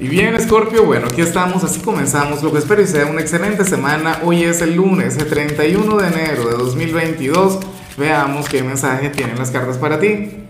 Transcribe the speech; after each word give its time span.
Y 0.00 0.06
bien, 0.06 0.40
Scorpio, 0.40 0.84
bueno, 0.84 1.08
aquí 1.08 1.22
estamos, 1.22 1.64
así 1.64 1.80
comenzamos. 1.80 2.40
Lo 2.44 2.52
que 2.52 2.58
espero 2.58 2.80
y 2.80 2.86
sea 2.86 3.06
una 3.06 3.20
excelente 3.20 3.64
semana. 3.64 4.20
Hoy 4.22 4.44
es 4.44 4.62
el 4.62 4.76
lunes, 4.76 5.16
el 5.16 5.26
31 5.26 5.96
de 5.96 6.06
enero 6.06 6.48
de 6.48 6.56
2022. 6.56 7.58
Veamos 7.96 8.48
qué 8.48 8.62
mensaje 8.62 9.10
tienen 9.10 9.36
las 9.36 9.50
cartas 9.50 9.76
para 9.76 9.98
ti. 9.98 10.44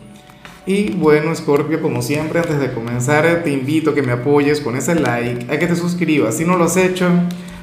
Y 0.66 0.90
bueno, 0.90 1.34
Scorpio, 1.34 1.80
como 1.80 2.02
siempre, 2.02 2.40
antes 2.40 2.60
de 2.60 2.72
comenzar, 2.72 3.42
te 3.42 3.50
invito 3.50 3.92
a 3.92 3.94
que 3.94 4.02
me 4.02 4.12
apoyes 4.12 4.60
con 4.60 4.76
ese 4.76 4.96
like, 4.96 5.50
a 5.50 5.58
que 5.58 5.66
te 5.66 5.76
suscribas 5.76 6.36
si 6.36 6.44
no 6.44 6.58
lo 6.58 6.64
has 6.64 6.76
hecho, 6.76 7.08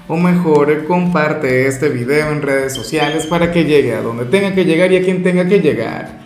o 0.08 0.18
mejor, 0.18 0.86
comparte 0.88 1.68
este 1.68 1.90
video 1.90 2.32
en 2.32 2.42
redes 2.42 2.74
sociales 2.74 3.28
para 3.28 3.52
que 3.52 3.64
llegue 3.64 3.94
a 3.94 4.02
donde 4.02 4.26
tenga 4.26 4.56
que 4.56 4.66
llegar 4.66 4.92
y 4.92 4.98
a 4.98 5.04
quien 5.04 5.22
tenga 5.22 5.48
que 5.48 5.60
llegar. 5.60 6.20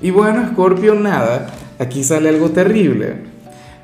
Y 0.00 0.12
bueno, 0.12 0.48
Scorpio, 0.52 0.94
nada, 0.94 1.52
aquí 1.80 2.04
sale 2.04 2.28
algo 2.28 2.50
terrible 2.50 3.31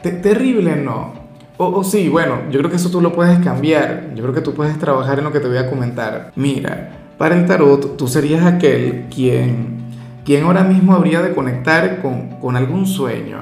terrible 0.03 0.77
no. 0.77 1.13
O, 1.61 1.83
sí, 1.83 2.09
bueno, 2.09 2.43
yo 2.53 2.61
creo 2.61 2.71
que 2.71 2.77
eso 2.77 2.89
tú 2.89 3.01
lo 3.01 3.13
puedes 3.13 3.41
cambiar. 3.41 4.11
Yo 4.15 4.23
creo 4.23 4.35
que 4.35 4.41
tú 4.41 4.55
puedes 4.55 4.79
trabajar 4.79 5.19
en 5.19 5.25
lo 5.25 5.33
que 5.33 5.41
te 5.41 5.49
voy 5.49 5.57
a 5.57 5.69
comentar. 5.69 6.31
Mira, 6.37 6.91
para 7.19 7.37
el 7.37 7.47
tarot, 7.47 7.97
tú 7.97 8.07
serías 8.07 8.47
aquel 8.47 9.07
quien, 9.13 9.79
quien 10.25 10.45
ahora 10.45 10.63
mismo 10.63 10.95
habría 10.95 11.21
de 11.21 11.35
conectar 11.35 12.01
con, 12.01 12.57
algún 12.57 12.87
sueño, 12.87 13.39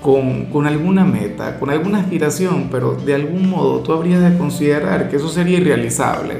con, 0.00 0.66
alguna 0.66 1.04
meta, 1.04 1.58
con 1.58 1.68
alguna 1.68 1.98
aspiración, 1.98 2.68
pero 2.70 2.94
de 2.94 3.14
algún 3.14 3.50
modo 3.50 3.80
tú 3.80 3.92
habrías 3.92 4.22
de 4.22 4.38
considerar 4.38 5.10
que 5.10 5.16
eso 5.16 5.28
sería 5.28 5.58
irrealizable. 5.58 6.36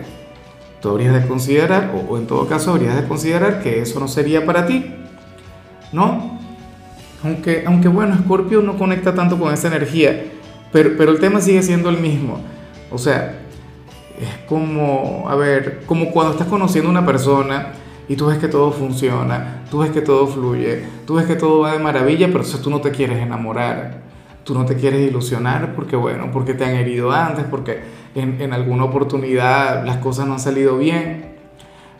Tú 0.80 0.88
habrías 0.88 1.12
de 1.12 1.28
considerar, 1.28 1.92
o, 1.94 2.14
o 2.14 2.16
en 2.16 2.26
todo 2.26 2.46
caso 2.46 2.70
habrías 2.70 2.96
de 2.96 3.06
considerar 3.06 3.62
que 3.62 3.82
eso 3.82 4.00
no 4.00 4.08
sería 4.08 4.46
para 4.46 4.64
ti. 4.64 4.94
¿No? 5.92 6.37
Aunque, 7.24 7.64
aunque 7.66 7.88
bueno, 7.88 8.16
Scorpio 8.16 8.62
no 8.62 8.76
conecta 8.78 9.14
tanto 9.14 9.38
con 9.38 9.52
esa 9.52 9.68
energía, 9.68 10.24
pero, 10.72 10.90
pero 10.96 11.10
el 11.10 11.18
tema 11.18 11.40
sigue 11.40 11.62
siendo 11.62 11.88
el 11.88 11.98
mismo. 11.98 12.38
O 12.90 12.98
sea, 12.98 13.40
es 14.20 14.46
como, 14.48 15.26
a 15.28 15.34
ver, 15.34 15.82
como 15.86 16.10
cuando 16.10 16.32
estás 16.32 16.48
conociendo 16.48 16.88
a 16.88 16.92
una 16.92 17.06
persona 17.06 17.72
y 18.08 18.16
tú 18.16 18.26
ves 18.26 18.38
que 18.38 18.48
todo 18.48 18.72
funciona, 18.72 19.64
tú 19.70 19.78
ves 19.78 19.90
que 19.90 20.00
todo 20.00 20.26
fluye, 20.26 20.84
tú 21.06 21.14
ves 21.14 21.26
que 21.26 21.36
todo 21.36 21.60
va 21.60 21.72
de 21.72 21.78
maravilla, 21.78 22.26
pero 22.28 22.40
entonces 22.40 22.62
tú 22.62 22.70
no 22.70 22.80
te 22.80 22.90
quieres 22.90 23.18
enamorar, 23.18 24.00
tú 24.44 24.54
no 24.54 24.64
te 24.64 24.76
quieres 24.76 25.08
ilusionar 25.08 25.74
porque, 25.74 25.96
bueno, 25.96 26.30
porque 26.32 26.54
te 26.54 26.64
han 26.64 26.74
herido 26.74 27.12
antes, 27.12 27.44
porque 27.44 27.80
en, 28.14 28.40
en 28.40 28.52
alguna 28.52 28.84
oportunidad 28.84 29.84
las 29.84 29.98
cosas 29.98 30.26
no 30.26 30.34
han 30.34 30.40
salido 30.40 30.78
bien. 30.78 31.36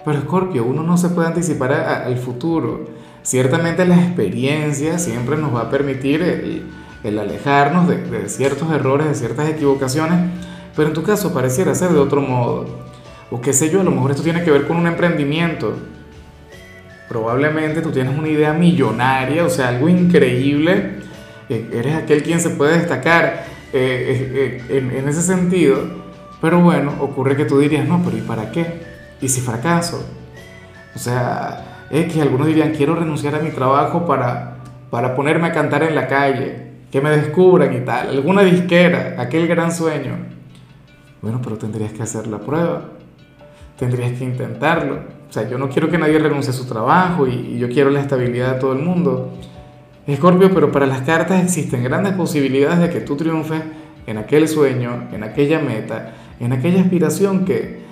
Pero 0.04 0.20
Scorpio, 0.22 0.64
uno 0.64 0.82
no 0.82 0.96
se 0.96 1.10
puede 1.10 1.28
anticipar 1.28 1.72
al 1.72 2.16
futuro. 2.16 2.86
Ciertamente 3.28 3.84
la 3.84 3.96
experiencia 3.96 4.98
siempre 4.98 5.36
nos 5.36 5.54
va 5.54 5.64
a 5.64 5.70
permitir 5.70 6.22
el, 7.02 7.18
alejarnos 7.18 7.86
de, 7.86 8.26
ciertos 8.26 8.72
errores, 8.72 9.06
de 9.06 9.14
ciertas 9.14 9.50
equivocaciones, 9.50 10.30
pero 10.74 10.88
en 10.88 10.94
tu 10.94 11.02
caso 11.02 11.34
pareciera 11.34 11.74
ser 11.74 11.90
de 11.90 11.98
otro 11.98 12.22
modo. 12.22 12.64
O 13.30 13.38
qué 13.42 13.52
sé 13.52 13.68
yo, 13.68 13.82
a 13.82 13.84
lo 13.84 13.90
mejor 13.90 14.12
esto 14.12 14.22
tiene 14.22 14.42
que 14.44 14.50
ver 14.50 14.66
con 14.66 14.78
un 14.78 14.86
emprendimiento. 14.86 15.76
Probablemente 17.06 17.82
tú 17.82 17.90
tienes 17.90 18.16
una 18.16 18.28
idea 18.28 18.54
millonaria, 18.54 19.44
o 19.44 19.50
sea, 19.50 19.68
algo 19.68 19.90
increíble. 19.90 21.00
Eh, 21.50 21.68
eres 21.74 21.96
aquel 21.96 22.22
quien 22.22 22.40
se 22.40 22.48
puede 22.48 22.78
destacar 22.78 23.44
eh, 23.74 24.62
eh, 24.70 24.78
en, 24.78 24.90
en 24.90 25.06
ese 25.06 25.20
sentido. 25.20 25.82
Pero 26.40 26.62
bueno, 26.62 26.94
ocurre 26.98 27.36
que 27.36 27.44
tú 27.44 27.58
dirías, 27.58 27.86
no, 27.86 28.02
pero 28.02 28.16
¿y 28.16 28.22
para 28.22 28.50
qué? 28.50 28.80
¿Y 29.20 29.28
si 29.28 29.42
fracaso? 29.42 30.02
O 30.94 30.98
sea, 30.98 31.67
es 31.90 32.12
que 32.12 32.20
algunos 32.20 32.46
dirían, 32.46 32.72
quiero 32.72 32.94
renunciar 32.94 33.34
a 33.34 33.40
mi 33.40 33.50
trabajo 33.50 34.04
para, 34.04 34.56
para 34.90 35.14
ponerme 35.14 35.48
a 35.48 35.52
cantar 35.52 35.82
en 35.82 35.94
la 35.94 36.06
calle, 36.06 36.68
que 36.90 37.00
me 37.00 37.10
descubran 37.10 37.74
y 37.74 37.80
tal, 37.80 38.10
alguna 38.10 38.42
disquera, 38.42 39.14
aquel 39.18 39.46
gran 39.46 39.72
sueño. 39.72 40.16
Bueno, 41.22 41.40
pero 41.42 41.56
tendrías 41.56 41.92
que 41.92 42.02
hacer 42.02 42.26
la 42.26 42.38
prueba, 42.38 42.84
tendrías 43.78 44.12
que 44.12 44.24
intentarlo. 44.24 45.00
O 45.28 45.32
sea, 45.32 45.48
yo 45.48 45.58
no 45.58 45.68
quiero 45.68 45.90
que 45.90 45.98
nadie 45.98 46.18
renuncie 46.18 46.50
a 46.50 46.54
su 46.54 46.66
trabajo 46.66 47.26
y, 47.26 47.58
yo 47.58 47.68
quiero 47.68 47.90
la 47.90 48.00
estabilidad 48.00 48.54
de 48.54 48.60
todo 48.60 48.72
el 48.72 48.78
mundo. 48.78 49.34
Escorpio, 50.06 50.54
pero 50.54 50.72
para 50.72 50.86
las 50.86 51.02
cartas 51.02 51.42
existen 51.42 51.84
grandes 51.84 52.14
posibilidades 52.14 52.78
de 52.80 52.88
que 52.88 53.00
tú 53.00 53.16
triunfes 53.16 53.62
en 54.06 54.16
aquel 54.16 54.48
sueño, 54.48 55.08
en 55.12 55.22
aquella 55.22 55.58
meta, 55.58 56.14
en 56.40 56.52
aquella 56.52 56.80
aspiración 56.80 57.44
que, 57.44 57.82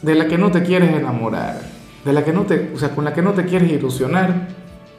de 0.00 0.14
la 0.14 0.26
que 0.26 0.38
no 0.38 0.50
te 0.50 0.62
quieres 0.62 0.90
enamorar 0.90 1.75
de 2.06 2.12
la 2.12 2.24
que 2.24 2.32
no 2.32 2.42
te, 2.42 2.70
o 2.72 2.78
sea, 2.78 2.94
con 2.94 3.04
la 3.04 3.12
que 3.12 3.20
no 3.20 3.32
te 3.32 3.44
quieres 3.44 3.70
ilusionar. 3.70 4.48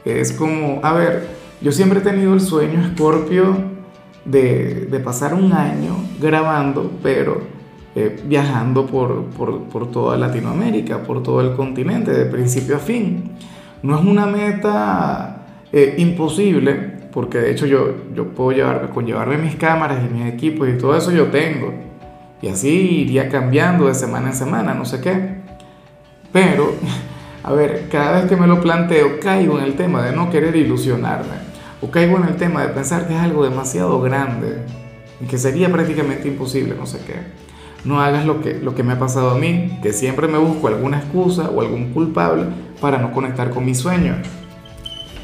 Es 0.04 0.32
como, 0.32 0.80
a 0.82 0.92
ver, 0.92 1.26
yo 1.60 1.72
siempre 1.72 2.00
he 2.00 2.02
tenido 2.02 2.34
el 2.34 2.40
sueño, 2.40 2.92
Scorpio, 2.94 3.56
de, 4.24 4.86
de 4.90 5.00
pasar 5.00 5.32
un 5.32 5.52
año 5.52 5.96
grabando, 6.20 6.92
pero 7.02 7.40
eh, 7.96 8.20
viajando 8.24 8.84
por, 8.86 9.24
por, 9.30 9.64
por, 9.64 9.90
toda 9.90 10.18
Latinoamérica, 10.18 11.02
por 11.02 11.22
todo 11.22 11.40
el 11.40 11.56
continente, 11.56 12.12
de 12.12 12.26
principio 12.26 12.76
a 12.76 12.78
fin. 12.78 13.32
No 13.82 13.98
es 13.98 14.04
una 14.04 14.26
meta 14.26 15.46
eh, 15.72 15.94
imposible, 15.96 16.74
porque 17.12 17.38
de 17.38 17.50
hecho 17.52 17.64
yo, 17.64 17.94
yo 18.14 18.28
puedo 18.28 18.52
llevar, 18.52 18.90
con 18.90 19.06
llevarme 19.06 19.38
mis 19.38 19.56
cámaras 19.56 20.00
y 20.04 20.12
mis 20.12 20.26
equipos 20.26 20.68
y 20.68 20.76
todo 20.76 20.94
eso 20.94 21.10
yo 21.10 21.28
tengo. 21.28 21.72
Y 22.42 22.48
así 22.48 22.68
iría 22.68 23.30
cambiando 23.30 23.86
de 23.86 23.94
semana 23.94 24.28
en 24.28 24.34
semana, 24.34 24.74
no 24.74 24.84
sé 24.84 25.00
qué. 25.00 25.37
Pero, 26.32 26.74
a 27.42 27.52
ver, 27.52 27.88
cada 27.90 28.20
vez 28.20 28.28
que 28.28 28.36
me 28.36 28.46
lo 28.46 28.60
planteo, 28.60 29.20
caigo 29.20 29.58
en 29.58 29.64
el 29.64 29.74
tema 29.74 30.02
de 30.02 30.12
no 30.12 30.30
querer 30.30 30.54
ilusionarme. 30.56 31.48
O 31.80 31.90
caigo 31.90 32.16
en 32.16 32.24
el 32.24 32.36
tema 32.36 32.62
de 32.62 32.68
pensar 32.68 33.06
que 33.06 33.14
es 33.14 33.20
algo 33.20 33.44
demasiado 33.44 34.00
grande 34.00 34.58
y 35.20 35.26
que 35.26 35.38
sería 35.38 35.70
prácticamente 35.70 36.28
imposible, 36.28 36.74
no 36.76 36.86
sé 36.86 36.98
qué. 37.06 37.14
No 37.84 38.00
hagas 38.00 38.26
lo 38.26 38.40
que, 38.40 38.54
lo 38.54 38.74
que 38.74 38.82
me 38.82 38.94
ha 38.94 38.98
pasado 38.98 39.30
a 39.30 39.38
mí, 39.38 39.78
que 39.82 39.92
siempre 39.92 40.26
me 40.26 40.38
busco 40.38 40.68
alguna 40.68 40.98
excusa 40.98 41.48
o 41.48 41.60
algún 41.60 41.92
culpable 41.92 42.44
para 42.80 42.98
no 42.98 43.12
conectar 43.12 43.50
con 43.50 43.64
mi 43.64 43.74
sueño. 43.74 44.16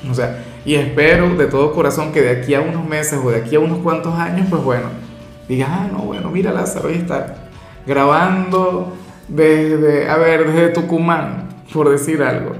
O 0.08 0.14
sea, 0.14 0.44
y 0.64 0.74
espero 0.76 1.34
de 1.34 1.46
todo 1.46 1.72
corazón 1.72 2.12
que 2.12 2.22
de 2.22 2.30
aquí 2.30 2.54
a 2.54 2.60
unos 2.60 2.86
meses 2.86 3.18
o 3.22 3.30
de 3.30 3.38
aquí 3.38 3.56
a 3.56 3.60
unos 3.60 3.78
cuantos 3.78 4.14
años, 4.14 4.46
pues 4.48 4.62
bueno, 4.62 4.86
digas, 5.48 5.68
ah, 5.70 5.88
no, 5.90 5.98
bueno, 5.98 6.30
mira 6.30 6.52
Lázaro, 6.52 6.88
ahí 6.88 6.96
está, 6.96 7.48
grabando 7.86 8.92
desde, 9.28 10.08
a 10.08 10.16
ver, 10.16 10.46
desde 10.46 10.68
Tucumán, 10.68 11.48
por 11.72 11.88
decir 11.88 12.22
algo. 12.22 12.52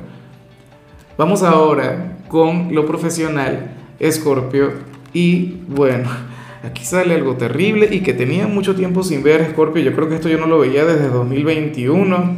Vamos 1.17 1.43
ahora 1.43 2.17
con 2.29 2.75
lo 2.75 2.87
profesional, 2.87 3.71
Escorpio. 3.99 4.73
Y 5.13 5.61
bueno, 5.69 6.09
aquí 6.65 6.85
sale 6.85 7.15
algo 7.15 7.37
terrible 7.37 7.89
y 7.91 8.01
que 8.01 8.15
tenía 8.15 8.47
mucho 8.47 8.75
tiempo 8.75 9.03
sin 9.03 9.23
ver 9.23 9.41
Escorpio. 9.41 9.83
Yo 9.83 9.95
creo 9.95 10.09
que 10.09 10.17
esto 10.17 10.29
yo 10.29 10.39
no 10.39 10.47
lo 10.47 10.59
veía 10.59 10.85
desde 10.85 11.09
2021. 11.09 12.37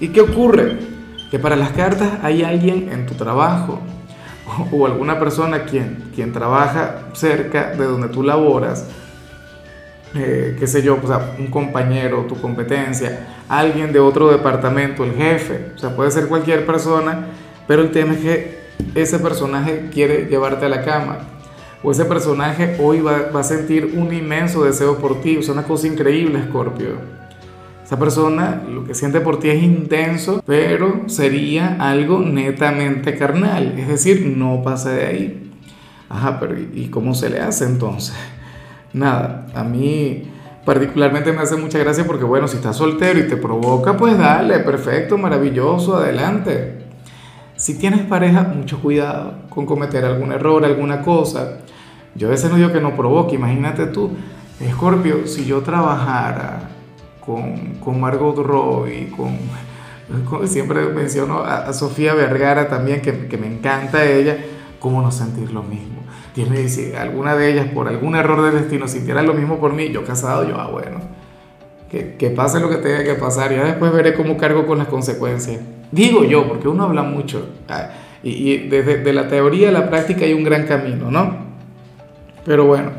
¿Y 0.00 0.08
qué 0.08 0.20
ocurre? 0.20 0.78
Que 1.30 1.38
para 1.38 1.56
las 1.56 1.72
cartas 1.72 2.18
hay 2.22 2.42
alguien 2.42 2.88
en 2.90 3.06
tu 3.06 3.14
trabajo 3.14 3.80
o, 4.72 4.86
alguna 4.86 5.18
persona 5.18 5.64
quien, 5.64 6.10
quien 6.14 6.32
trabaja 6.32 7.08
cerca 7.12 7.72
de 7.72 7.84
donde 7.84 8.08
tú 8.08 8.22
laboras 8.22 8.86
eh, 10.14 10.56
qué 10.58 10.66
sé 10.66 10.82
yo, 10.82 10.98
o 11.02 11.06
sea, 11.06 11.34
un 11.38 11.48
compañero, 11.48 12.24
tu 12.28 12.40
competencia, 12.40 13.26
alguien 13.48 13.92
de 13.92 14.00
otro 14.00 14.30
departamento, 14.30 15.04
el 15.04 15.14
jefe, 15.14 15.72
o 15.74 15.78
sea, 15.78 15.94
puede 15.94 16.10
ser 16.10 16.28
cualquier 16.28 16.64
persona, 16.64 17.26
pero 17.66 17.82
el 17.82 17.90
tema 17.90 18.14
es 18.14 18.20
que 18.20 18.58
ese 18.94 19.18
personaje 19.18 19.90
quiere 19.92 20.26
llevarte 20.26 20.66
a 20.66 20.68
la 20.68 20.82
cama, 20.84 21.18
o 21.82 21.92
ese 21.92 22.04
personaje 22.04 22.76
hoy 22.80 23.00
va, 23.00 23.30
va 23.34 23.40
a 23.40 23.44
sentir 23.44 23.94
un 23.96 24.12
inmenso 24.12 24.64
deseo 24.64 24.98
por 24.98 25.20
ti, 25.20 25.36
o 25.36 25.42
sea, 25.42 25.52
una 25.52 25.64
cosa 25.64 25.86
increíble, 25.86 26.42
Scorpio. 26.48 27.18
Esa 27.84 27.98
persona 27.98 28.62
lo 28.68 28.84
que 28.84 28.94
siente 28.94 29.20
por 29.20 29.40
ti 29.40 29.48
es 29.48 29.62
intenso, 29.62 30.42
pero 30.44 31.04
sería 31.06 31.76
algo 31.80 32.20
netamente 32.20 33.16
carnal, 33.16 33.78
es 33.78 33.88
decir, 33.88 34.34
no 34.36 34.62
pasa 34.62 34.90
de 34.90 35.06
ahí. 35.06 35.50
Ajá, 36.10 36.40
pero 36.40 36.54
¿y 36.58 36.88
cómo 36.88 37.14
se 37.14 37.30
le 37.30 37.40
hace 37.40 37.64
entonces? 37.64 38.14
Nada, 38.98 39.46
a 39.54 39.64
mí 39.64 40.30
particularmente 40.64 41.32
me 41.32 41.40
hace 41.40 41.56
mucha 41.56 41.78
gracia 41.78 42.06
porque, 42.06 42.24
bueno, 42.24 42.46
si 42.46 42.56
estás 42.56 42.76
soltero 42.76 43.18
y 43.18 43.28
te 43.28 43.36
provoca, 43.36 43.96
pues 43.96 44.18
dale, 44.18 44.58
perfecto, 44.58 45.16
maravilloso, 45.16 45.96
adelante. 45.96 46.84
Si 47.56 47.78
tienes 47.78 48.02
pareja, 48.02 48.42
mucho 48.42 48.78
cuidado 48.80 49.34
con 49.48 49.64
cometer 49.66 50.04
algún 50.04 50.30
error, 50.30 50.64
alguna 50.64 51.02
cosa. 51.02 51.58
Yo 52.14 52.28
a 52.28 52.30
veces 52.32 52.50
no 52.50 52.56
digo 52.56 52.70
que 52.70 52.80
no 52.80 52.94
provoque, 52.94 53.36
imagínate 53.36 53.86
tú, 53.86 54.10
Scorpio, 54.72 55.26
si 55.26 55.46
yo 55.46 55.62
trabajara 55.62 56.68
con, 57.24 57.76
con 57.76 58.00
Margot 58.00 58.36
Robbie, 58.36 59.10
con, 59.16 59.38
siempre 60.48 60.86
menciono 60.88 61.40
a, 61.40 61.72
Sofía 61.72 62.14
Vergara 62.14 62.68
también, 62.68 63.00
que, 63.00 63.26
que 63.28 63.38
me 63.38 63.46
encanta 63.46 64.04
ella, 64.04 64.36
¿cómo 64.80 65.00
no 65.00 65.10
sentir 65.10 65.50
lo 65.52 65.62
mismo? 65.62 65.97
Tiene, 66.44 66.68
si 66.68 66.92
alguna 66.94 67.34
de 67.34 67.50
ellas 67.50 67.66
por 67.74 67.88
algún 67.88 68.14
error 68.14 68.42
del 68.42 68.62
destino 68.62 68.86
sintiera 68.86 69.22
lo 69.22 69.34
mismo 69.34 69.58
por 69.58 69.72
mí, 69.72 69.90
yo 69.90 70.04
casado, 70.04 70.48
yo, 70.48 70.54
ah, 70.60 70.68
bueno, 70.70 71.00
que, 71.90 72.14
que 72.14 72.30
pase 72.30 72.60
lo 72.60 72.70
que 72.70 72.76
tenga 72.76 73.02
que 73.02 73.14
pasar, 73.14 73.50
ya 73.50 73.64
después 73.64 73.92
veré 73.92 74.14
cómo 74.14 74.36
cargo 74.36 74.64
con 74.64 74.78
las 74.78 74.86
consecuencias. 74.86 75.60
Digo 75.90 76.22
yo, 76.22 76.46
porque 76.46 76.68
uno 76.68 76.84
habla 76.84 77.02
mucho, 77.02 77.48
ah, 77.68 77.88
y, 78.22 78.68
desde 78.68 78.98
de 78.98 79.12
la 79.12 79.26
teoría 79.26 79.70
a 79.70 79.72
la 79.72 79.90
práctica 79.90 80.26
hay 80.26 80.32
un 80.32 80.44
gran 80.44 80.64
camino, 80.64 81.10
¿no? 81.10 81.48
Pero 82.44 82.66
bueno, 82.66 82.92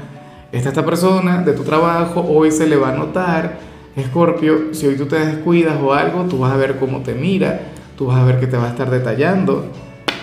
Esta, 0.51 0.69
esta 0.69 0.83
persona 0.83 1.41
de 1.41 1.53
tu 1.53 1.63
trabajo 1.63 2.21
hoy 2.21 2.51
se 2.51 2.67
le 2.67 2.75
va 2.75 2.89
a 2.89 2.97
notar, 2.97 3.57
Escorpio, 3.95 4.73
si 4.73 4.85
hoy 4.87 4.95
tú 4.97 5.05
te 5.05 5.17
descuidas 5.17 5.77
o 5.81 5.93
algo, 5.93 6.25
tú 6.25 6.39
vas 6.39 6.51
a 6.51 6.57
ver 6.57 6.75
cómo 6.77 7.03
te 7.03 7.13
mira, 7.13 7.61
tú 7.97 8.07
vas 8.07 8.17
a 8.17 8.25
ver 8.25 8.39
que 8.39 8.47
te 8.47 8.57
va 8.57 8.65
a 8.65 8.69
estar 8.69 8.89
detallando. 8.89 9.65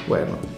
Bueno, 0.07 0.56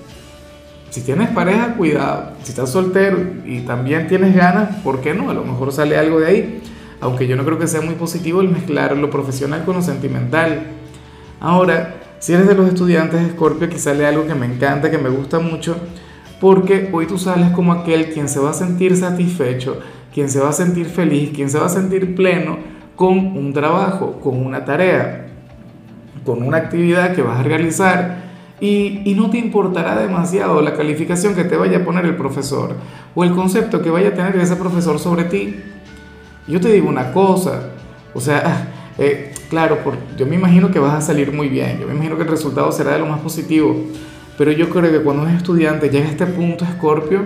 si 0.91 1.03
tienes 1.03 1.29
pareja, 1.31 1.75
cuidado. 1.75 2.33
Si 2.43 2.51
estás 2.51 2.71
soltero 2.71 3.19
y 3.45 3.61
también 3.61 4.07
tienes 4.07 4.35
ganas, 4.35 4.77
¿por 4.77 5.01
qué 5.01 5.15
no? 5.15 5.31
A 5.31 5.35
lo 5.35 5.45
mejor 5.45 5.73
sale 5.73 5.99
algo 5.99 6.21
de 6.21 6.27
ahí. 6.27 6.63
Aunque 7.01 7.27
yo 7.27 7.37
no 7.37 7.45
creo 7.45 7.59
que 7.59 7.67
sea 7.67 7.81
muy 7.81 7.95
positivo 7.95 8.41
el 8.41 8.49
mezclar 8.49 8.97
lo 8.97 9.11
profesional 9.11 9.65
con 9.65 9.77
lo 9.77 9.83
sentimental. 9.83 10.63
Ahora, 11.41 11.95
si 12.19 12.33
eres 12.33 12.49
de 12.49 12.55
los 12.55 12.69
estudiantes 12.69 13.23
de 13.23 13.31
Scorpio, 13.31 13.67
aquí 13.67 13.79
sale 13.79 14.07
algo 14.07 14.27
que 14.27 14.35
me 14.35 14.47
encanta, 14.47 14.91
que 14.91 14.99
me 14.99 15.09
gusta 15.09 15.39
mucho, 15.39 15.77
porque 16.41 16.89
hoy 16.93 17.07
tú 17.07 17.19
sales 17.19 17.51
como 17.51 17.73
aquel 17.73 18.11
quien 18.11 18.29
se 18.29 18.41
va 18.41 18.51
a 18.51 18.55
sentir 18.55 18.97
satisfecho, 18.97 19.79
quien 20.13 20.29
se 20.29 20.41
va 20.41 20.49
a 20.49 20.53
sentir 20.53 20.87
feliz, 20.87 21.31
quien 21.33 21.51
se 21.51 21.59
va 21.59 21.67
a 21.67 21.71
sentir 21.71 22.17
pleno 22.17 22.59
con 22.97 23.19
un 23.19 23.53
trabajo, 23.53 24.19
con 24.21 24.45
una 24.45 24.65
tarea, 24.65 25.29
con 26.25 26.43
una 26.43 26.57
actividad 26.57 27.15
que 27.15 27.23
vas 27.23 27.39
a 27.39 27.43
realizar 27.45 28.28
y, 28.61 29.15
no 29.17 29.31
te 29.31 29.39
importará 29.39 29.99
demasiado 29.99 30.61
la 30.61 30.75
calificación 30.75 31.35
que 31.35 31.45
te 31.45 31.57
vaya 31.57 31.79
a 31.79 31.85
poner 31.85 32.05
el 32.05 32.17
profesor 32.17 32.75
o 33.15 33.25
el 33.25 33.33
concepto 33.33 33.83
que 33.83 33.91
vaya 33.91 34.09
a 34.09 34.15
tener 34.15 34.37
ese 34.37 34.57
profesor 34.57 34.99
sobre 34.99 35.25
ti. 35.25 35.57
Yo 36.47 36.61
te 36.61 36.73
digo 36.73 36.89
una 36.89 37.13
cosa, 37.13 37.71
o 38.15 38.21
sea, 38.21 38.73
eh, 38.99 39.33
claro, 39.49 39.79
por, 39.85 39.95
yo 40.17 40.27
me 40.27 40.37
imagino 40.37 40.71
que 40.71 40.79
vas 40.79 40.95
a 40.95 41.01
salir 41.01 41.33
muy 41.33 41.49
bien, 41.49 41.79
yo 41.81 41.87
me 41.87 41.95
imagino 41.95 42.17
que 42.17 42.23
el 42.23 42.29
resultado 42.29 42.73
será 42.73 42.93
de 42.93 43.01
lo 43.01 43.07
más 43.07 43.21
positivo, 43.21 43.77
pero 44.37 44.51
yo 44.53 44.69
creo 44.71 44.91
que 44.91 45.01
cuando 45.03 45.23
un 45.23 45.31
estudiante 45.31 45.89
llega 45.89 46.07
a 46.09 46.11
este 46.11 46.27
punto, 46.27 46.65
Escorpio, 46.65 47.23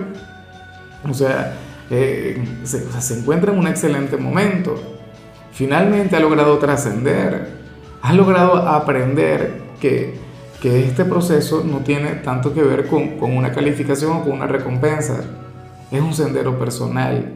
o 1.09 1.13
sea, 1.13 1.57
eh, 1.89 2.41
se, 2.63 3.01
se 3.01 3.19
encuentra 3.19 3.51
en 3.51 3.59
un 3.59 3.67
excelente 3.67 4.17
momento. 4.17 4.81
Finalmente 5.51 6.15
ha 6.15 6.19
logrado 6.19 6.57
trascender, 6.57 7.49
ha 8.01 8.13
logrado 8.13 8.55
aprender 8.67 9.61
que 9.79 10.22
que 10.63 10.85
este 10.85 11.03
proceso 11.03 11.61
no 11.69 11.79
tiene 11.79 12.11
tanto 12.23 12.53
que 12.53 12.63
ver 12.63 12.87
con, 12.87 13.17
con, 13.17 13.35
una 13.35 13.51
calificación 13.51 14.13
o 14.13 14.23
con 14.23 14.31
una 14.31 14.47
recompensa, 14.47 15.25
es 15.91 16.01
un 16.01 16.13
sendero 16.13 16.57
personal. 16.57 17.33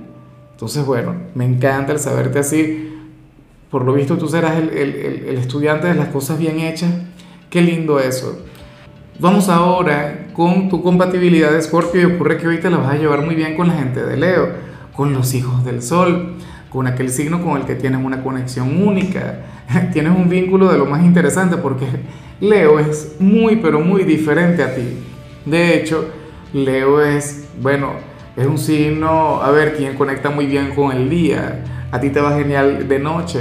Entonces, 0.53 0.85
bueno, 0.85 1.13
me 1.35 1.44
encanta 1.44 1.91
el 1.91 2.00
saberte 2.00 2.39
así. 2.39 2.89
Por 3.69 3.83
lo 3.83 3.91
visto 3.91 4.18
tú 4.18 4.29
serás 4.29 4.56
el, 4.56 4.69
el, 4.69 4.95
el 5.27 5.38
estudiante 5.39 5.88
de 5.88 5.95
las 5.95 6.07
cosas 6.07 6.39
bien 6.39 6.62
hechas. 6.62 6.89
Qué 7.50 7.62
lindo 7.62 8.00
eso. 8.00 8.45
Vamos 9.19 9.50
ahora 9.50 10.29
con 10.31 10.69
tu 10.69 10.81
compatibilidad 10.81 11.51
de 11.51 11.62
Scorpio 11.62 12.00
y 12.00 12.06
ocurre 12.06 12.38
que 12.38 12.47
hoy 12.47 12.62
te 12.62 12.69
la 12.69 12.77
vas 12.77 12.94
a 12.94 12.97
llevar 12.97 13.25
muy 13.25 13.35
bien 13.35 13.57
con 13.57 13.68
la 13.68 13.74
gente 13.74 14.06
de 14.06 14.15
Leo, 14.15 14.51
con 14.95 15.12
los 15.12 15.33
hijos 15.33 15.65
del 15.65 15.81
Sol, 15.81 16.35
con 16.69 16.88
aquel 16.88 17.09
signo 17.09 17.44
con 17.44 17.59
el 17.59 17.65
que 17.65 17.75
tienes 17.75 18.01
una 18.01 18.24
conexión 18.24 18.88
única, 18.88 19.39
tienes 19.91 20.15
un 20.15 20.29
vínculo 20.29 20.71
de 20.71 20.77
lo 20.77 20.85
más 20.85 21.03
interesante 21.03 21.57
porque 21.57 21.88
Leo 22.39 22.80
es 22.80 23.16
muy, 23.19 23.56
pero 23.56 23.80
muy 23.80 24.04
diferente 24.04 24.63
a 24.63 24.75
ti. 24.75 24.84
De 25.45 25.75
hecho, 25.75 26.10
Leo 26.54 27.01
es, 27.01 27.48
bueno, 27.62 27.94
es 28.36 28.45
un 28.45 28.60
signo, 28.60 29.42
a 29.42 29.50
ver, 29.50 29.75
quien 29.75 29.95
conecta 29.95 30.30
muy 30.30 30.45
bien 30.45 30.75
con 30.75 30.92
el 30.92 31.10
día. 31.10 31.63
A 31.92 32.00
ti 32.00 32.10
te 32.12 32.22
va 32.22 32.38
genial 32.38 32.88
de 32.88 33.00
noche. 33.00 33.39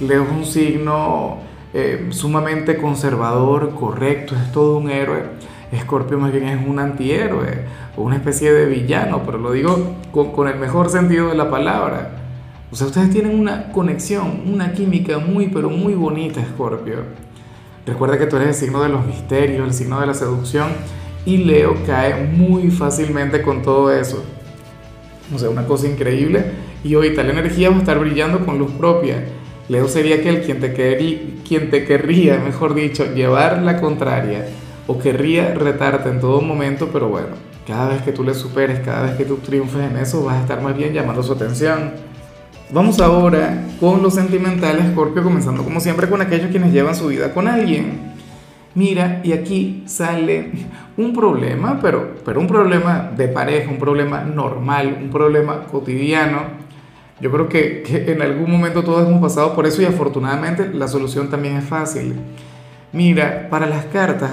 Leo 0.00 0.24
es 0.24 0.30
un 0.30 0.44
signo 0.44 1.38
eh, 1.72 2.08
sumamente 2.10 2.76
conservador, 2.76 3.74
correcto, 3.74 4.34
es 4.34 4.50
todo 4.50 4.78
un 4.78 4.90
héroe. 4.90 5.22
Escorpio 5.70 6.18
más 6.18 6.32
bien 6.32 6.48
es 6.48 6.66
un 6.66 6.78
antihéroe 6.78 7.64
o 7.96 8.02
una 8.02 8.16
especie 8.16 8.52
de 8.52 8.66
villano, 8.66 9.22
pero 9.24 9.38
lo 9.38 9.52
digo 9.52 9.96
con, 10.10 10.32
con 10.32 10.48
el 10.48 10.58
mejor 10.58 10.90
sentido 10.90 11.28
de 11.28 11.36
la 11.36 11.50
palabra. 11.50 12.10
O 12.72 12.74
sea, 12.74 12.88
ustedes 12.88 13.10
tienen 13.10 13.38
una 13.38 13.70
conexión, 13.70 14.42
una 14.52 14.72
química 14.72 15.18
muy, 15.18 15.46
pero 15.48 15.70
muy 15.70 15.94
bonita, 15.94 16.40
Escorpio. 16.40 16.96
Recuerda 17.86 18.18
que 18.18 18.26
tú 18.26 18.36
eres 18.36 18.48
el 18.48 18.54
signo 18.54 18.82
de 18.82 18.88
los 18.88 19.06
misterios, 19.06 19.64
el 19.64 19.72
signo 19.72 20.00
de 20.00 20.08
la 20.08 20.14
seducción 20.14 20.70
y 21.24 21.38
Leo 21.38 21.76
cae 21.86 22.24
muy 22.24 22.70
fácilmente 22.70 23.42
con 23.42 23.62
todo 23.62 23.92
eso. 23.92 24.24
O 25.32 25.38
sea, 25.38 25.50
una 25.50 25.66
cosa 25.66 25.86
increíble 25.86 26.44
y 26.82 26.96
hoy 26.96 27.14
tal 27.14 27.30
energía 27.30 27.70
va 27.70 27.76
a 27.76 27.78
estar 27.78 27.98
brillando 28.00 28.44
con 28.44 28.58
luz 28.58 28.72
propia. 28.72 29.24
Leo 29.68 29.86
sería 29.86 30.16
aquel 30.16 30.42
quien 30.42 30.60
te, 30.60 30.72
quien 31.46 31.70
te 31.70 31.84
querría, 31.84 32.38
mejor 32.44 32.74
dicho, 32.74 33.12
llevar 33.14 33.62
la 33.62 33.80
contraria 33.80 34.46
o 34.88 34.98
querría 34.98 35.54
retarte 35.54 36.08
en 36.08 36.20
todo 36.20 36.40
momento, 36.40 36.90
pero 36.92 37.08
bueno, 37.08 37.36
cada 37.66 37.88
vez 37.88 38.02
que 38.02 38.12
tú 38.12 38.24
le 38.24 38.34
superes, 38.34 38.80
cada 38.80 39.02
vez 39.02 39.16
que 39.16 39.24
tú 39.24 39.36
triunfes 39.36 39.90
en 39.90 39.96
eso, 39.96 40.24
vas 40.24 40.36
a 40.36 40.40
estar 40.42 40.60
más 40.60 40.76
bien 40.76 40.92
llamando 40.92 41.22
su 41.22 41.32
atención. 41.32 41.92
Vamos 42.68 43.00
ahora 43.00 43.62
con 43.78 44.02
los 44.02 44.14
sentimentales, 44.14 44.90
Scorpio, 44.90 45.22
comenzando 45.22 45.62
como 45.62 45.78
siempre 45.78 46.08
con 46.08 46.20
aquellos 46.20 46.50
quienes 46.50 46.72
llevan 46.72 46.96
su 46.96 47.06
vida 47.06 47.32
con 47.32 47.46
alguien. 47.46 48.12
Mira, 48.74 49.20
y 49.22 49.32
aquí 49.32 49.84
sale 49.86 50.50
un 50.96 51.14
problema, 51.14 51.78
pero, 51.80 52.16
pero 52.24 52.40
un 52.40 52.48
problema 52.48 53.12
de 53.16 53.28
pareja, 53.28 53.70
un 53.70 53.78
problema 53.78 54.22
normal, 54.22 54.98
un 55.00 55.10
problema 55.10 55.62
cotidiano. 55.70 56.42
Yo 57.20 57.30
creo 57.30 57.48
que, 57.48 57.84
que 57.84 58.10
en 58.10 58.20
algún 58.20 58.50
momento 58.50 58.82
todos 58.82 59.06
hemos 59.06 59.22
pasado 59.22 59.54
por 59.54 59.64
eso 59.64 59.80
y 59.82 59.84
afortunadamente 59.84 60.68
la 60.74 60.88
solución 60.88 61.30
también 61.30 61.56
es 61.56 61.64
fácil. 61.64 62.16
Mira, 62.92 63.46
para 63.48 63.66
las 63.66 63.84
cartas, 63.84 64.32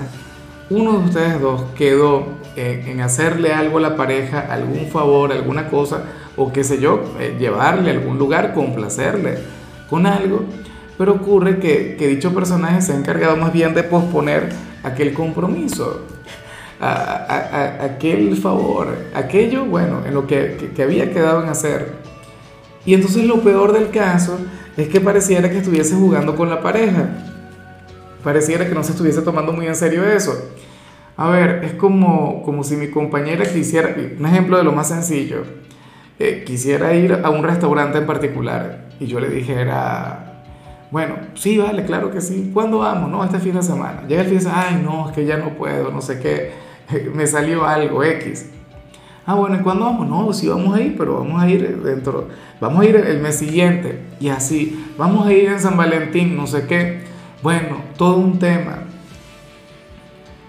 uno 0.72 0.94
de 0.94 1.06
ustedes 1.06 1.40
dos 1.40 1.66
quedó 1.78 2.26
en 2.56 3.00
hacerle 3.00 3.54
algo 3.54 3.78
a 3.78 3.82
la 3.82 3.96
pareja, 3.96 4.40
algún 4.40 4.88
favor, 4.88 5.32
alguna 5.32 5.70
cosa, 5.70 6.04
o 6.36 6.52
qué 6.52 6.64
sé 6.64 6.80
yo, 6.80 7.04
eh, 7.20 7.36
llevarle 7.40 7.92
a 7.92 7.94
algún 7.94 8.18
lugar, 8.18 8.54
complacerle 8.54 9.38
con 9.90 10.06
algo, 10.06 10.44
pero 10.98 11.14
ocurre 11.14 11.60
que, 11.60 11.96
que, 11.98 12.08
dicho 12.08 12.34
personaje 12.34 12.82
se 12.82 12.94
ha 12.94 12.96
encargado 12.96 13.36
más 13.38 13.54
bien 13.54 13.74
de 13.74 13.84
posponer 13.84 14.50
aquel 14.84 15.14
compromiso, 15.14 16.02
a, 16.80 17.78
aquel 17.82 18.36
favor, 18.36 18.96
aquello, 19.14 19.66
bueno, 19.66 20.02
en 20.06 20.14
lo 20.14 20.28
que, 20.28 20.72
que 20.76 20.84
había 20.84 21.12
quedado 21.14 21.44
en 21.44 21.50
hacer. 21.50 21.94
Y 22.86 22.94
entonces 22.94 23.24
lo 23.26 23.42
peor 23.42 23.72
del 23.72 23.90
caso 23.90 24.38
es 24.76 24.90
que 24.90 25.00
pareciera 25.00 25.50
que 25.50 25.60
estuviese 25.60 25.96
jugando 25.96 26.36
con 26.36 26.50
la 26.50 26.62
pareja, 26.62 27.10
pareciera 28.24 28.68
que 28.68 28.74
no 28.74 28.84
se 28.84 28.92
estuviese 28.92 29.22
tomando 29.22 29.54
muy 29.54 29.68
en 29.68 29.76
serio 29.76 30.04
eso. 30.04 30.34
A 31.16 31.30
ver, 31.30 31.64
es 31.64 31.74
como, 31.74 32.42
como 32.44 32.64
si 32.64 32.76
mi 32.76 32.90
compañera 32.90 33.46
quisiera, 33.46 33.96
un 34.20 34.26
ejemplo 34.26 34.58
de 34.58 34.64
lo 34.64 34.72
más 34.72 34.88
sencillo, 34.88 35.44
eh, 36.20 36.44
quisiera 36.46 36.94
ir 36.94 37.14
a 37.24 37.30
un 37.30 37.44
restaurante 37.44 37.98
en 37.98 38.06
particular 38.06 38.86
y 39.00 39.08
yo 39.08 39.20
le 39.20 39.30
dijera, 39.30 40.34
bueno, 40.92 41.16
sí, 41.34 41.58
vale, 41.58 41.86
claro 41.86 42.12
que 42.12 42.22
sí, 42.22 42.52
¿cuándo 42.54 42.80
vamos? 42.80 43.10
No, 43.10 43.24
este 43.24 43.40
fin 43.40 43.56
de 43.56 43.64
semana. 43.64 44.04
Llega 44.08 44.22
el 44.22 44.28
fin 44.28 44.38
de 44.38 44.44
semana, 44.44 44.68
ay, 44.70 44.82
no, 44.84 45.10
es 45.10 45.16
que 45.16 45.26
ya 45.26 45.38
no 45.38 45.50
puedo, 45.50 45.92
no 45.92 46.02
sé 46.02 46.20
qué, 46.20 46.52
me 47.14 47.26
salió 47.26 47.66
algo 47.66 48.04
X. 48.04 48.50
Ah, 49.26 49.36
bueno, 49.36 49.56
¿y 49.56 49.60
cuándo 49.60 49.86
vamos? 49.86 50.08
No, 50.08 50.34
sí 50.34 50.50
vamos 50.50 50.76
a 50.76 50.82
ir, 50.82 50.98
pero 50.98 51.20
vamos 51.20 51.42
a 51.42 51.50
ir 51.50 51.82
dentro, 51.82 52.28
vamos 52.60 52.82
a 52.82 52.90
ir 52.90 52.96
el 52.98 53.22
mes 53.22 53.38
siguiente 53.38 54.02
y 54.20 54.28
así, 54.28 54.86
vamos 54.98 55.26
a 55.26 55.32
ir 55.32 55.50
en 55.50 55.60
San 55.60 55.78
Valentín, 55.78 56.36
no 56.36 56.46
sé 56.46 56.68
qué. 56.68 57.02
Bueno, 57.42 57.78
todo 57.98 58.18
un 58.18 58.38
tema. 58.38 58.80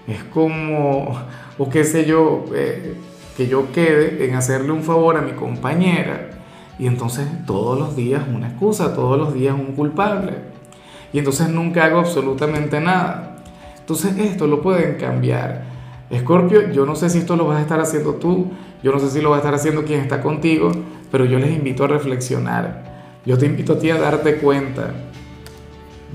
Es 0.06 0.22
como, 0.24 1.18
o 1.56 1.70
qué 1.70 1.84
sé 1.84 2.04
yo, 2.04 2.44
eh, 2.54 2.94
que 3.36 3.48
yo 3.48 3.72
quede 3.72 4.26
en 4.26 4.34
hacerle 4.34 4.72
un 4.72 4.82
favor 4.82 5.16
a 5.16 5.22
mi 5.22 5.32
compañera 5.32 6.30
y 6.78 6.86
entonces 6.86 7.26
todos 7.46 7.78
los 7.78 7.96
días 7.96 8.22
una 8.32 8.48
excusa, 8.48 8.94
todos 8.94 9.18
los 9.18 9.34
días 9.34 9.54
un 9.54 9.74
culpable. 9.74 10.32
Y 11.12 11.18
entonces 11.18 11.48
nunca 11.48 11.84
hago 11.84 12.00
absolutamente 12.00 12.80
nada. 12.80 13.36
Entonces 13.78 14.16
esto 14.18 14.46
lo 14.46 14.60
pueden 14.62 14.96
cambiar. 14.96 15.64
Escorpio, 16.10 16.70
yo 16.72 16.86
no 16.86 16.96
sé 16.96 17.10
si 17.10 17.18
esto 17.18 17.36
lo 17.36 17.46
vas 17.46 17.58
a 17.58 17.62
estar 17.62 17.80
haciendo 17.80 18.14
tú, 18.14 18.50
yo 18.82 18.92
no 18.92 18.98
sé 18.98 19.10
si 19.10 19.20
lo 19.20 19.30
va 19.30 19.36
a 19.36 19.38
estar 19.38 19.54
haciendo 19.54 19.84
quien 19.84 20.00
está 20.00 20.20
contigo, 20.20 20.70
pero 21.10 21.24
yo 21.24 21.38
les 21.38 21.50
invito 21.50 21.84
a 21.84 21.88
reflexionar. 21.88 22.94
Yo 23.24 23.38
te 23.38 23.46
invito 23.46 23.74
a 23.74 23.78
ti 23.78 23.90
a 23.90 23.98
darte 23.98 24.36
cuenta. 24.36 24.92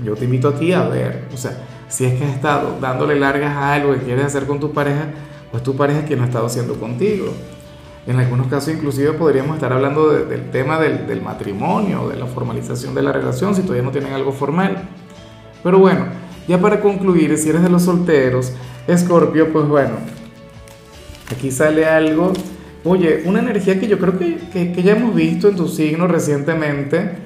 Yo 0.04 0.14
te 0.14 0.24
invito 0.24 0.48
a 0.48 0.54
ti 0.54 0.72
a 0.72 0.82
ver, 0.82 1.24
o 1.34 1.36
sea, 1.36 1.52
si 1.88 2.06
es 2.06 2.14
que 2.14 2.24
has 2.24 2.34
estado 2.34 2.78
dándole 2.80 3.18
largas 3.18 3.54
a 3.54 3.74
algo 3.74 3.92
que 3.92 4.00
quieres 4.00 4.24
hacer 4.24 4.46
con 4.46 4.60
tu 4.60 4.72
pareja, 4.72 5.06
pues 5.50 5.62
tu 5.62 5.76
pareja 5.76 6.04
quien 6.04 6.18
lo 6.18 6.24
ha 6.24 6.28
estado 6.28 6.46
haciendo 6.46 6.74
contigo. 6.74 7.32
En 8.06 8.18
algunos 8.18 8.46
casos 8.46 8.72
inclusive 8.72 9.12
podríamos 9.12 9.56
estar 9.56 9.72
hablando 9.72 10.10
del 10.10 10.50
tema 10.50 10.80
del, 10.80 11.06
del, 11.06 11.20
matrimonio, 11.20 12.08
de 12.08 12.16
la 12.16 12.26
formalización 12.26 12.94
de 12.94 13.02
la 13.02 13.12
relación, 13.12 13.54
si 13.54 13.62
todavía 13.62 13.82
no 13.82 13.90
tienen 13.90 14.12
algo 14.12 14.32
formal. 14.32 14.88
Pero 15.62 15.78
bueno, 15.78 16.06
ya 16.48 16.58
para 16.58 16.80
concluir, 16.80 17.36
si 17.36 17.50
eres 17.50 17.62
de 17.62 17.68
los 17.68 17.82
solteros, 17.82 18.52
Escorpio, 18.86 19.52
pues 19.52 19.68
bueno, 19.68 19.92
aquí 21.30 21.50
sale 21.50 21.84
algo, 21.84 22.32
oye, 22.84 23.22
una 23.26 23.40
energía 23.40 23.78
que 23.78 23.86
yo 23.86 23.98
creo 23.98 24.18
que, 24.18 24.38
que, 24.52 24.72
que 24.72 24.82
ya 24.82 24.92
hemos 24.92 25.14
visto 25.14 25.48
en 25.48 25.56
tu 25.56 25.68
signo 25.68 26.06
recientemente. 26.06 27.18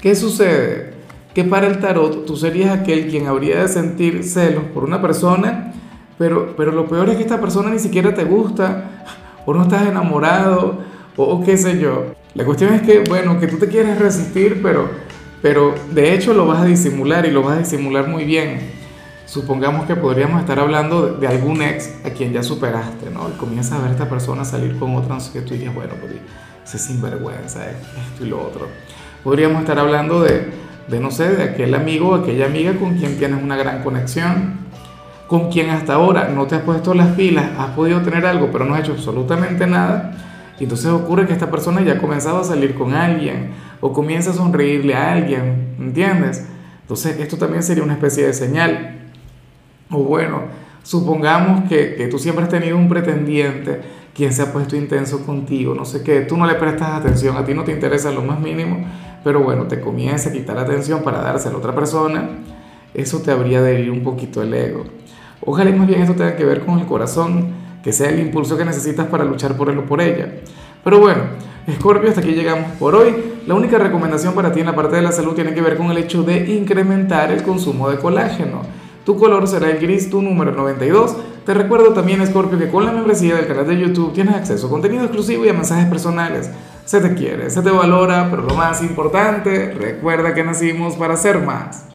¿Qué 0.00 0.14
sucede? 0.14 0.92
Que 1.34 1.42
para 1.44 1.66
el 1.66 1.80
tarot 1.80 2.26
tú 2.26 2.36
serías 2.36 2.78
aquel 2.78 3.08
quien 3.08 3.26
habría 3.26 3.62
de 3.62 3.68
sentir 3.68 4.22
celos 4.22 4.64
por 4.74 4.84
una 4.84 5.00
persona 5.00 5.67
pero, 6.18 6.54
pero 6.56 6.72
lo 6.72 6.86
peor 6.86 7.08
es 7.08 7.16
que 7.16 7.22
esta 7.22 7.40
persona 7.40 7.70
ni 7.70 7.78
siquiera 7.78 8.12
te 8.12 8.24
gusta, 8.24 9.04
o 9.46 9.54
no 9.54 9.62
estás 9.62 9.86
enamorado, 9.86 10.78
o, 11.16 11.42
qué 11.44 11.56
sé 11.56 11.80
yo. 11.80 12.12
La 12.34 12.44
cuestión 12.44 12.74
es 12.74 12.82
que, 12.82 13.00
bueno, 13.08 13.40
que 13.40 13.46
tú 13.46 13.56
te 13.56 13.68
quieres 13.68 13.98
resistir, 13.98 14.60
pero, 14.62 14.88
pero 15.42 15.74
de 15.90 16.14
hecho 16.14 16.34
lo 16.34 16.46
vas 16.46 16.60
a 16.60 16.64
disimular 16.64 17.26
y 17.26 17.30
lo 17.30 17.42
vas 17.42 17.56
a 17.56 17.58
disimular 17.60 18.06
muy 18.06 18.24
bien. 18.24 18.60
Supongamos 19.26 19.86
que 19.86 19.96
podríamos 19.96 20.40
estar 20.40 20.58
hablando 20.58 21.14
de, 21.14 21.26
algún 21.26 21.60
ex 21.62 21.94
a 22.04 22.10
quien 22.10 22.32
ya 22.32 22.42
superaste, 22.42 23.10
¿no? 23.10 23.28
Y 23.28 23.32
comienzas 23.38 23.72
a 23.72 23.78
ver 23.78 23.88
a 23.88 23.92
esta 23.92 24.08
persona 24.08 24.44
salir 24.44 24.78
con 24.78 24.94
otra, 24.96 25.14
no 25.14 25.20
sé 25.20 25.32
qué, 25.32 25.40
tú 25.40 25.54
dirías, 25.54 25.74
bueno, 25.74 25.94
pues 26.00 26.14
ese 26.64 26.78
sinvergüenza, 26.78 27.70
esto 27.70 28.24
y 28.24 28.28
lo 28.28 28.40
otro. 28.40 28.68
Podríamos 29.24 29.60
estar 29.60 29.78
hablando 29.78 30.22
de, 30.22 30.50
de, 30.88 31.00
no 31.00 31.10
sé, 31.10 31.30
de 31.30 31.42
aquel 31.42 31.74
amigo 31.74 32.10
o 32.10 32.14
aquella 32.14 32.46
amiga 32.46 32.74
con 32.74 32.96
quien 32.96 33.18
tienes 33.18 33.42
una 33.42 33.56
gran 33.56 33.82
conexión, 33.82 34.58
con 35.28 35.50
quien 35.50 35.70
hasta 35.70 35.94
ahora 35.94 36.28
no 36.28 36.46
te 36.46 36.56
has 36.56 36.62
puesto 36.62 36.94
las 36.94 37.08
pilas, 37.08 37.50
has 37.58 37.70
podido 37.70 38.00
tener 38.00 38.26
algo, 38.26 38.48
pero 38.50 38.64
no 38.64 38.74
has 38.74 38.80
hecho 38.80 38.92
absolutamente 38.92 39.66
nada. 39.66 40.12
Y 40.58 40.64
entonces 40.64 40.90
ocurre 40.90 41.26
que 41.26 41.34
esta 41.34 41.50
persona 41.50 41.82
ya 41.82 41.92
ha 41.92 41.98
comenzado 41.98 42.40
a 42.40 42.44
salir 42.44 42.74
con 42.74 42.94
alguien 42.94 43.50
o 43.80 43.92
comienza 43.92 44.30
a 44.30 44.32
sonreírle 44.32 44.94
a 44.94 45.12
alguien, 45.12 45.76
¿entiendes? 45.78 46.48
Entonces 46.80 47.20
esto 47.20 47.36
también 47.36 47.62
sería 47.62 47.84
una 47.84 47.92
especie 47.92 48.26
de 48.26 48.32
señal. 48.32 49.10
O 49.90 49.98
bueno, 49.98 50.44
supongamos 50.82 51.68
que, 51.68 51.94
que 51.94 52.08
tú 52.08 52.18
siempre 52.18 52.44
has 52.44 52.50
tenido 52.50 52.76
un 52.76 52.88
pretendiente 52.88 53.80
quien 54.14 54.32
se 54.32 54.42
ha 54.42 54.52
puesto 54.52 54.74
intenso 54.74 55.24
contigo, 55.24 55.74
no 55.76 55.84
sé 55.84 56.02
qué, 56.02 56.22
tú 56.22 56.36
no 56.36 56.44
le 56.44 56.56
prestas 56.56 56.90
atención, 56.90 57.36
a 57.36 57.44
ti 57.44 57.54
no 57.54 57.62
te 57.62 57.70
interesa 57.70 58.10
lo 58.10 58.22
más 58.22 58.40
mínimo, 58.40 58.84
pero 59.22 59.44
bueno, 59.44 59.68
te 59.68 59.78
comienza 59.78 60.30
a 60.30 60.32
quitar 60.32 60.56
la 60.56 60.62
atención 60.62 61.04
para 61.04 61.20
dársela 61.20 61.54
a 61.54 61.58
otra 61.58 61.72
persona, 61.72 62.28
eso 62.94 63.20
te 63.20 63.30
habría 63.30 63.62
de 63.62 63.74
herir 63.74 63.92
un 63.92 64.02
poquito 64.02 64.42
el 64.42 64.54
ego. 64.54 64.86
Ojalá 65.44 65.70
más 65.72 65.86
bien 65.86 66.02
esto 66.02 66.14
tenga 66.14 66.36
que 66.36 66.44
ver 66.44 66.64
con 66.64 66.78
el 66.78 66.86
corazón, 66.86 67.48
que 67.82 67.92
sea 67.92 68.10
el 68.10 68.20
impulso 68.20 68.56
que 68.56 68.64
necesitas 68.64 69.06
para 69.06 69.24
luchar 69.24 69.56
por 69.56 69.70
él 69.70 69.78
o 69.78 69.86
por 69.86 70.00
ella. 70.00 70.40
Pero 70.84 70.98
bueno, 71.00 71.22
Scorpio, 71.76 72.08
hasta 72.08 72.20
aquí 72.20 72.32
llegamos 72.32 72.72
por 72.78 72.94
hoy. 72.94 73.14
La 73.46 73.54
única 73.54 73.78
recomendación 73.78 74.34
para 74.34 74.52
ti 74.52 74.60
en 74.60 74.66
la 74.66 74.74
parte 74.74 74.96
de 74.96 75.02
la 75.02 75.12
salud 75.12 75.34
tiene 75.34 75.54
que 75.54 75.60
ver 75.60 75.76
con 75.76 75.90
el 75.90 75.98
hecho 75.98 76.22
de 76.22 76.50
incrementar 76.54 77.30
el 77.30 77.42
consumo 77.42 77.90
de 77.90 77.98
colágeno. 77.98 78.62
Tu 79.04 79.16
color 79.16 79.46
será 79.48 79.70
el 79.70 79.78
gris, 79.78 80.10
tu 80.10 80.20
número 80.20 80.52
92. 80.52 81.16
Te 81.46 81.54
recuerdo 81.54 81.94
también, 81.94 82.26
Scorpio, 82.26 82.58
que 82.58 82.68
con 82.68 82.84
la 82.84 82.92
membresía 82.92 83.36
del 83.36 83.46
canal 83.46 83.66
de 83.66 83.78
YouTube 83.78 84.12
tienes 84.12 84.34
acceso 84.34 84.66
a 84.66 84.70
contenido 84.70 85.04
exclusivo 85.04 85.46
y 85.46 85.48
a 85.48 85.54
mensajes 85.54 85.86
personales. 85.86 86.50
Se 86.84 87.00
te 87.00 87.14
quiere, 87.14 87.48
se 87.48 87.62
te 87.62 87.70
valora, 87.70 88.28
pero 88.30 88.42
lo 88.42 88.54
más 88.54 88.82
importante, 88.82 89.72
recuerda 89.72 90.34
que 90.34 90.44
nacimos 90.44 90.94
para 90.96 91.16
ser 91.16 91.40
más. 91.40 91.86